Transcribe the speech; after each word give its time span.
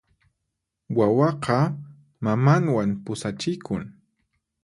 Wawaqa 0.97 1.57
mamanwan 2.23 2.89
pusachikun. 3.03 3.83